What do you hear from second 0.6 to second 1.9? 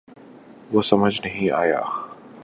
وہ سمجھ نہیں آیا